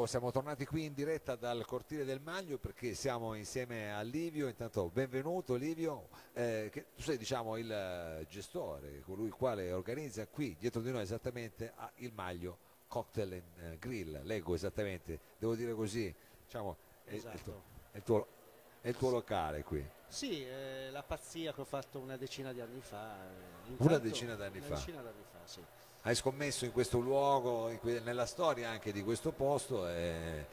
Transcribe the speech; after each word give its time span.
Siamo, 0.00 0.06
siamo 0.06 0.30
tornati 0.30 0.64
qui 0.64 0.86
in 0.86 0.94
diretta 0.94 1.36
dal 1.36 1.62
cortile 1.66 2.06
del 2.06 2.20
Maglio 2.22 2.56
perché 2.58 2.94
siamo 2.94 3.34
insieme 3.34 3.92
a 3.92 4.00
Livio. 4.00 4.48
Intanto 4.48 4.88
benvenuto 4.88 5.56
Livio, 5.56 6.08
eh, 6.32 6.70
che 6.72 6.86
tu 6.94 7.02
sei 7.02 7.18
diciamo 7.18 7.58
il 7.58 7.70
eh, 7.70 8.24
gestore, 8.26 9.00
colui 9.00 9.26
il 9.26 9.34
quale 9.34 9.72
organizza 9.72 10.26
qui 10.26 10.56
dietro 10.58 10.80
di 10.80 10.90
noi 10.90 11.02
esattamente 11.02 11.74
il 11.96 12.12
Maglio 12.14 12.56
Cocktail 12.86 13.32
and 13.32 13.72
eh, 13.72 13.78
Grill. 13.78 14.22
Leggo 14.22 14.54
esattamente, 14.54 15.20
devo 15.38 15.54
dire 15.54 15.74
così, 15.74 16.14
diciamo, 16.46 16.78
è, 17.04 17.10
è 17.10 17.14
il 17.16 17.20
tuo- 17.22 17.30
Esatto. 17.32 17.62
è 17.90 17.96
il 17.98 18.02
tuo, 18.02 18.26
è 18.80 18.88
il 18.88 18.96
tuo 18.96 19.10
locale 19.10 19.62
qui. 19.64 19.86
Sì, 20.08 20.42
eh, 20.46 20.88
la 20.90 21.02
pazzia 21.02 21.52
che 21.52 21.60
ho 21.60 21.64
fatto 21.66 21.98
una 21.98 22.16
decina 22.16 22.52
di 22.54 22.60
anni 22.62 22.80
fa. 22.80 23.16
eh, 23.16 23.28
Una 23.28 23.76
intanto- 23.78 23.98
decina 23.98 24.34
d'anni 24.34 24.58
una 24.58 24.66
fa. 24.66 24.74
decina 24.76 25.02
d'anni 25.02 25.24
fa, 25.30 25.38
sì. 25.44 25.62
Hai 26.02 26.14
scommesso 26.14 26.64
in 26.64 26.72
questo 26.72 26.98
luogo, 26.98 27.68
in 27.68 27.78
que- 27.78 28.00
nella 28.00 28.24
storia 28.24 28.70
anche 28.70 28.90
di 28.90 29.02
questo 29.02 29.32
posto 29.32 29.86
e 29.86 30.46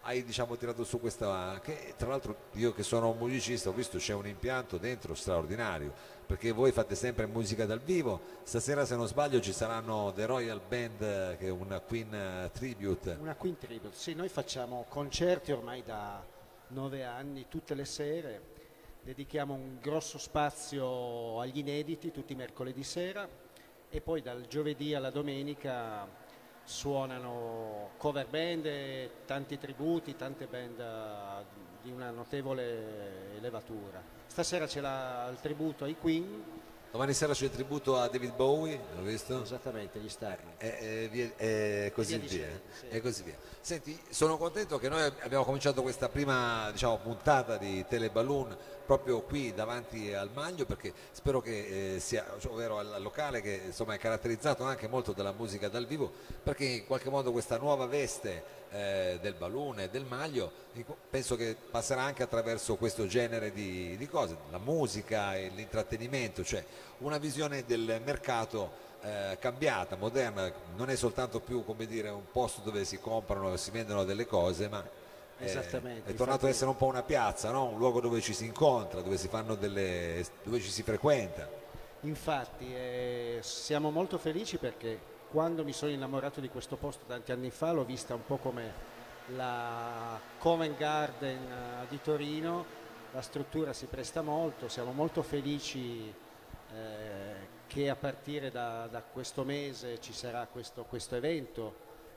hai 0.00 0.24
diciamo 0.24 0.56
tirato 0.56 0.82
su 0.82 0.98
questa 0.98 1.60
che 1.62 1.92
tra 1.96 2.08
l'altro 2.08 2.36
io 2.52 2.72
che 2.72 2.82
sono 2.82 3.10
un 3.10 3.18
musicista 3.18 3.68
ho 3.68 3.72
visto 3.72 3.98
c'è 3.98 4.14
un 4.14 4.26
impianto 4.26 4.76
dentro 4.76 5.14
straordinario 5.14 5.92
perché 6.26 6.52
voi 6.52 6.72
fate 6.72 6.94
sempre 6.94 7.24
musica 7.24 7.64
dal 7.64 7.80
vivo 7.80 8.20
stasera 8.42 8.84
se 8.84 8.96
non 8.96 9.06
sbaglio 9.06 9.40
ci 9.40 9.52
saranno 9.52 10.12
The 10.14 10.26
Royal 10.26 10.60
Band 10.66 11.36
che 11.36 11.46
è 11.46 11.50
una 11.50 11.80
Queen 11.80 12.14
eh, 12.14 12.50
Tribute 12.52 13.18
Una 13.20 13.34
Queen 13.34 13.58
Tribute. 13.58 13.94
Sì, 13.94 14.14
noi 14.14 14.30
facciamo 14.30 14.86
concerti 14.88 15.52
ormai 15.52 15.82
da 15.82 16.22
nove 16.68 17.04
anni, 17.04 17.46
tutte 17.48 17.74
le 17.74 17.84
sere. 17.84 18.52
Dedichiamo 19.02 19.52
un 19.52 19.78
grosso 19.82 20.16
spazio 20.16 21.40
agli 21.40 21.58
inediti 21.58 22.10
tutti 22.10 22.32
i 22.32 22.36
mercoledì 22.36 22.82
sera 22.82 23.28
e 23.94 24.00
poi 24.00 24.22
dal 24.22 24.48
giovedì 24.48 24.92
alla 24.92 25.10
domenica 25.10 26.04
suonano 26.64 27.90
cover 27.96 28.26
band, 28.26 29.24
tanti 29.24 29.56
tributi, 29.56 30.16
tante 30.16 30.46
band 30.46 30.80
eh, 30.80 31.44
di 31.80 31.92
una 31.92 32.10
notevole 32.10 33.36
elevatura. 33.36 34.02
Stasera 34.26 34.66
c'è 34.66 34.80
la- 34.80 35.28
il 35.30 35.38
tributo 35.38 35.84
ai 35.84 35.96
Queen, 35.96 36.42
domani 36.94 37.12
sera 37.12 37.32
c'è 37.32 37.46
il 37.46 37.50
tributo 37.50 37.98
a 37.98 38.06
David 38.06 38.36
Bowie 38.36 38.78
l'ho 38.94 39.02
visto? 39.02 39.42
esattamente 39.42 39.98
gli 39.98 40.06
esterni. 40.06 40.52
e, 40.58 40.68
e 40.78 41.08
via- 41.10 41.32
e 41.36 41.90
così 41.92 42.16
via 42.18 42.28
via, 42.28 42.60
sì. 42.70 42.88
e 42.88 43.00
così 43.00 43.22
via. 43.24 43.34
Senti, 43.60 44.00
sono 44.10 44.36
contento 44.36 44.78
che 44.78 44.88
noi 44.88 45.02
abbiamo 45.02 45.42
cominciato 45.42 45.82
questa 45.82 46.08
prima 46.08 46.70
diciamo, 46.70 46.98
puntata 46.98 47.56
di 47.56 47.84
Teleballoon 47.88 48.56
proprio 48.86 49.22
qui 49.22 49.52
davanti 49.52 50.12
al 50.12 50.30
Maglio 50.32 50.66
perché 50.66 50.92
spero 51.10 51.40
che 51.40 51.94
eh, 51.94 52.00
sia, 52.00 52.26
ovvero 52.46 52.78
al 52.78 53.02
locale 53.02 53.40
che 53.40 53.62
insomma 53.66 53.94
è 53.94 53.98
caratterizzato 53.98 54.62
anche 54.62 54.86
molto 54.86 55.12
dalla 55.12 55.32
musica 55.32 55.68
dal 55.68 55.86
vivo 55.86 56.12
perché 56.44 56.64
in 56.64 56.86
qualche 56.86 57.10
modo 57.10 57.32
questa 57.32 57.56
nuova 57.56 57.86
veste 57.86 58.62
eh, 58.70 59.18
del 59.20 59.34
balloon 59.34 59.80
e 59.80 59.88
del 59.88 60.04
maglio 60.04 60.50
penso 61.08 61.36
che 61.36 61.56
passerà 61.70 62.02
anche 62.02 62.24
attraverso 62.24 62.74
questo 62.74 63.06
genere 63.06 63.52
di, 63.52 63.96
di 63.96 64.08
cose, 64.08 64.36
la 64.50 64.58
musica 64.58 65.36
e 65.36 65.50
l'intrattenimento, 65.54 66.42
cioè 66.42 66.64
una 66.98 67.18
visione 67.18 67.64
del 67.64 68.00
mercato 68.04 68.82
eh, 69.02 69.36
cambiata, 69.38 69.96
moderna, 69.96 70.50
non 70.76 70.88
è 70.88 70.96
soltanto 70.96 71.40
più 71.40 71.64
come 71.64 71.86
dire 71.86 72.08
un 72.08 72.30
posto 72.30 72.62
dove 72.62 72.84
si 72.84 72.98
comprano 72.98 73.52
e 73.52 73.58
si 73.58 73.70
vendono 73.70 74.04
delle 74.04 74.26
cose, 74.26 74.68
ma 74.68 74.82
eh, 75.38 76.02
è 76.04 76.14
tornato 76.14 76.46
ad 76.46 76.50
essere 76.50 76.70
un 76.70 76.76
po' 76.76 76.86
una 76.86 77.02
piazza, 77.02 77.50
no? 77.50 77.64
un 77.66 77.78
luogo 77.78 78.00
dove 78.00 78.20
ci 78.20 78.32
si 78.32 78.44
incontra, 78.44 79.00
dove 79.00 79.16
si 79.16 79.28
fanno 79.28 79.54
delle 79.56 80.24
dove 80.42 80.60
ci 80.60 80.70
si 80.70 80.82
frequenta. 80.82 81.48
Infatti 82.00 82.74
eh, 82.74 83.38
siamo 83.42 83.90
molto 83.90 84.18
felici 84.18 84.58
perché 84.58 85.12
quando 85.30 85.64
mi 85.64 85.72
sono 85.72 85.90
innamorato 85.90 86.40
di 86.40 86.48
questo 86.48 86.76
posto 86.76 87.04
tanti 87.06 87.32
anni 87.32 87.50
fa 87.50 87.72
l'ho 87.72 87.84
vista 87.84 88.14
un 88.14 88.24
po' 88.24 88.36
come 88.36 88.92
la 89.34 90.20
Covent 90.38 90.76
Garden 90.76 91.38
eh, 91.38 91.86
di 91.88 92.00
Torino, 92.00 92.64
la 93.12 93.22
struttura 93.22 93.72
si 93.72 93.86
presta 93.86 94.22
molto, 94.22 94.68
siamo 94.68 94.92
molto 94.92 95.22
felici 95.22 96.12
eh, 96.74 97.52
che 97.66 97.88
a 97.88 97.96
partire 97.96 98.50
da, 98.50 98.86
da 98.90 99.02
questo 99.02 99.44
mese 99.44 100.00
ci 100.00 100.12
sarà 100.12 100.46
questo, 100.50 100.84
questo 100.84 101.16
evento 101.16 101.74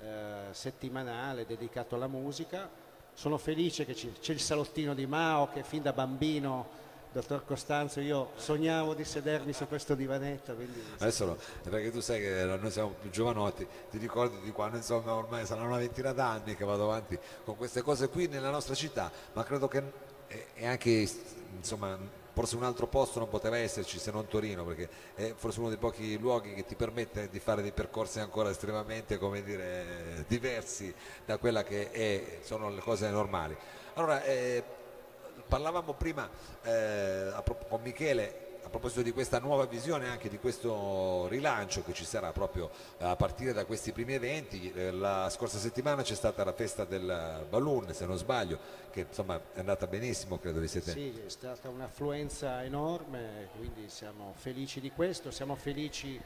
eh, 0.00 0.52
settimanale 0.52 1.46
dedicato 1.46 1.94
alla 1.94 2.06
musica. 2.06 2.68
Sono 3.14 3.38
felice 3.38 3.84
che 3.84 3.94
ci- 3.94 4.12
c'è 4.20 4.32
il 4.32 4.40
salottino 4.40 4.94
di 4.94 5.06
Mao 5.06 5.50
che 5.50 5.62
fin 5.62 5.82
da 5.82 5.92
bambino 5.92 6.78
Dottor 7.12 7.44
Costanzo, 7.44 7.98
io 8.00 8.30
sognavo 8.36 8.94
di 8.94 9.04
sedermi 9.04 9.52
su 9.52 9.66
questo 9.66 9.96
divanetto, 9.96 10.54
quindi 10.54 10.80
Adesso 10.98 11.24
no, 11.24 11.36
perché 11.64 11.90
tu 11.90 11.98
sai 11.98 12.20
che 12.20 12.44
noi 12.44 12.70
siamo 12.70 12.90
più 13.00 13.10
giovanotti, 13.10 13.66
ti 13.90 13.98
ricordi 13.98 14.38
di 14.40 14.52
quando 14.52 14.76
insomma 14.76 15.14
ormai 15.14 15.44
saranno 15.44 15.66
una 15.66 15.78
ventina 15.78 16.12
d'anni 16.12 16.54
che 16.54 16.64
vado 16.64 16.84
avanti 16.84 17.18
con 17.44 17.56
queste 17.56 17.82
cose 17.82 18.08
qui 18.08 18.28
nella 18.28 18.50
nostra 18.50 18.76
città, 18.76 19.10
ma 19.32 19.42
credo 19.42 19.66
che 19.66 19.82
è 20.54 20.66
anche 20.66 21.08
insomma 21.56 21.98
forse 22.40 22.56
un 22.56 22.64
altro 22.64 22.86
posto 22.86 23.18
non 23.18 23.28
poteva 23.28 23.58
esserci 23.58 23.98
se 23.98 24.10
non 24.10 24.26
Torino, 24.26 24.64
perché 24.64 24.88
è 25.14 25.34
forse 25.36 25.60
uno 25.60 25.68
dei 25.68 25.76
pochi 25.76 26.16
luoghi 26.18 26.54
che 26.54 26.64
ti 26.64 26.74
permette 26.74 27.28
di 27.28 27.38
fare 27.38 27.60
dei 27.60 27.70
percorsi 27.72 28.18
ancora 28.18 28.48
estremamente 28.48 29.18
dire 29.42 30.24
diversi 30.26 30.94
da 31.26 31.36
quella 31.36 31.62
che 31.62 31.90
è- 31.90 32.38
sono 32.40 32.70
le 32.70 32.80
cose 32.80 33.10
normali. 33.10 33.54
Allora, 33.92 34.24
eh, 34.24 34.64
parlavamo 35.46 35.92
prima 35.92 36.30
eh, 36.62 37.30
con 37.68 37.82
Michele 37.82 38.49
a 38.62 38.68
proposito 38.68 39.02
di 39.02 39.12
questa 39.12 39.38
nuova 39.38 39.66
visione 39.66 40.08
anche 40.08 40.28
di 40.28 40.38
questo 40.38 41.26
rilancio 41.28 41.82
che 41.82 41.92
ci 41.92 42.04
sarà 42.04 42.32
proprio 42.32 42.70
a 42.98 43.16
partire 43.16 43.52
da 43.52 43.64
questi 43.64 43.92
primi 43.92 44.14
eventi 44.14 44.72
Eh, 44.72 44.90
la 44.90 45.28
scorsa 45.30 45.58
settimana 45.58 46.02
c'è 46.02 46.14
stata 46.14 46.44
la 46.44 46.52
festa 46.52 46.84
del 46.84 47.46
balloon 47.48 47.92
se 47.92 48.06
non 48.06 48.16
sbaglio 48.16 48.58
che 48.90 49.06
insomma 49.08 49.40
è 49.52 49.58
andata 49.58 49.86
benissimo 49.86 50.38
credo 50.38 50.60
vi 50.60 50.68
siete 50.68 50.92
sì, 50.92 51.22
è 51.24 51.28
stata 51.28 51.68
un'affluenza 51.68 52.62
enorme, 52.64 53.48
quindi 53.56 53.88
siamo 53.88 54.34
felici 54.36 54.80
di 54.80 54.90
questo, 54.90 55.30
siamo 55.30 55.54
felici 55.54 56.20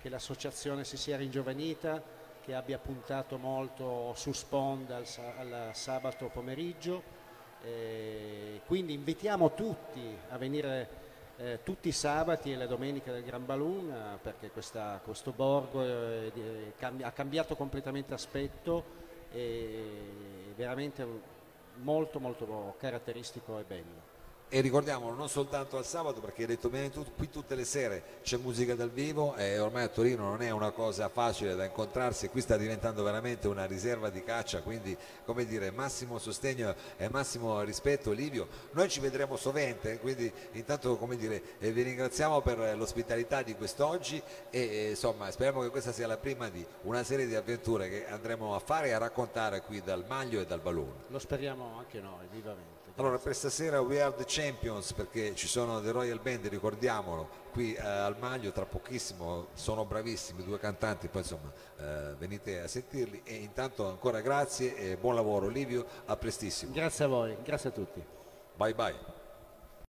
che 0.00 0.08
l'associazione 0.08 0.84
si 0.84 0.96
sia 0.96 1.16
ringiovanita, 1.16 2.02
che 2.44 2.54
abbia 2.54 2.78
puntato 2.78 3.38
molto 3.38 4.12
su 4.16 4.32
Sponda 4.32 4.96
al, 4.96 5.06
al 5.38 5.70
sabato 5.74 6.26
pomeriggio, 6.26 7.02
e 7.62 8.60
quindi 8.66 8.92
invitiamo 8.94 9.54
tutti 9.54 10.16
a 10.30 10.36
venire 10.36 10.88
eh, 11.42 11.58
tutti 11.64 11.88
i 11.88 11.92
sabati 11.92 12.52
e 12.52 12.56
le 12.56 12.66
domeniche 12.68 13.10
del 13.10 13.24
Gran 13.24 13.44
Balloon 13.44 13.90
eh, 13.90 14.18
perché 14.22 14.50
questa- 14.50 15.00
questo 15.02 15.32
borgo 15.32 15.82
eh, 15.82 16.72
cambi- 16.78 17.02
ha 17.02 17.10
cambiato 17.10 17.56
completamente 17.56 18.14
aspetto 18.14 19.00
e 19.32 20.52
veramente 20.54 21.04
molto 21.76 22.20
molto 22.20 22.74
caratteristico 22.78 23.58
e 23.58 23.64
bello. 23.64 24.11
E 24.54 24.60
ricordiamolo 24.60 25.14
non 25.14 25.30
soltanto 25.30 25.78
al 25.78 25.86
sabato 25.86 26.20
perché 26.20 26.42
hai 26.42 26.48
detto 26.48 26.68
bene 26.68 26.90
tu 26.90 27.02
qui 27.16 27.30
tutte 27.30 27.54
le 27.54 27.64
sere 27.64 28.02
c'è 28.22 28.36
musica 28.36 28.74
dal 28.74 28.90
vivo 28.90 29.34
e 29.34 29.58
ormai 29.58 29.84
a 29.84 29.88
Torino 29.88 30.24
non 30.24 30.42
è 30.42 30.50
una 30.50 30.72
cosa 30.72 31.08
facile 31.08 31.54
da 31.54 31.64
incontrarsi 31.64 32.28
qui 32.28 32.42
sta 32.42 32.58
diventando 32.58 33.02
veramente 33.02 33.48
una 33.48 33.64
riserva 33.64 34.10
di 34.10 34.22
caccia 34.22 34.60
quindi 34.60 34.94
come 35.24 35.46
dire 35.46 35.70
massimo 35.70 36.18
sostegno 36.18 36.74
e 36.98 37.08
massimo 37.08 37.62
rispetto 37.62 38.12
Livio 38.12 38.46
noi 38.72 38.90
ci 38.90 39.00
vedremo 39.00 39.36
sovente 39.36 39.98
quindi 40.00 40.30
intanto 40.52 40.98
come 40.98 41.16
dire 41.16 41.42
eh, 41.58 41.72
vi 41.72 41.80
ringraziamo 41.80 42.42
per 42.42 42.76
l'ospitalità 42.76 43.40
di 43.40 43.54
quest'oggi 43.54 44.22
e 44.50 44.60
eh, 44.60 44.90
insomma 44.90 45.30
speriamo 45.30 45.62
che 45.62 45.70
questa 45.70 45.92
sia 45.92 46.06
la 46.06 46.18
prima 46.18 46.50
di 46.50 46.62
una 46.82 47.02
serie 47.04 47.26
di 47.26 47.34
avventure 47.34 47.88
che 47.88 48.06
andremo 48.06 48.54
a 48.54 48.58
fare 48.58 48.88
e 48.88 48.92
a 48.92 48.98
raccontare 48.98 49.62
qui 49.62 49.80
dal 49.80 50.04
Maglio 50.06 50.42
e 50.42 50.44
dal 50.44 50.60
Balloon 50.60 50.92
Lo 51.06 51.18
speriamo 51.18 51.78
anche 51.78 52.00
noi, 52.00 52.26
vivamente. 52.30 52.81
Allora 52.96 53.18
per 53.18 53.34
stasera 53.34 53.80
We 53.80 54.00
Are 54.02 54.14
the 54.14 54.24
Champions 54.26 54.92
perché 54.92 55.34
ci 55.34 55.46
sono 55.46 55.80
The 55.80 55.90
Royal 55.90 56.20
Band, 56.20 56.46
ricordiamolo, 56.46 57.28
qui 57.52 57.74
eh, 57.74 57.80
al 57.80 58.16
Maglio 58.18 58.52
tra 58.52 58.64
pochissimo, 58.64 59.48
sono 59.54 59.84
bravissimi 59.84 60.44
due 60.44 60.58
cantanti, 60.58 61.08
poi 61.08 61.22
insomma 61.22 61.52
eh, 61.78 62.14
venite 62.18 62.60
a 62.60 62.68
sentirli 62.68 63.22
e 63.24 63.34
intanto 63.36 63.88
ancora 63.88 64.20
grazie 64.20 64.76
e 64.76 64.96
buon 64.96 65.14
lavoro 65.14 65.48
Livio, 65.48 65.86
a 66.06 66.16
prestissimo. 66.16 66.72
Grazie 66.72 67.04
a 67.04 67.08
voi, 67.08 67.36
grazie 67.42 67.70
a 67.70 67.72
tutti. 67.72 68.04
Bye 68.54 68.74
bye. 68.74 69.20